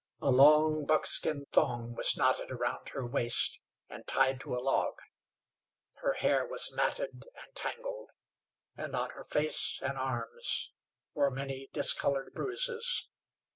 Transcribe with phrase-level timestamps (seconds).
[0.19, 4.95] A long buckskin thong was knotted round her waist, and tied to a log.
[5.97, 8.09] Her hair was matted and tangled,
[8.75, 10.73] and on her face and arms
[11.13, 13.09] were many discolored bruises.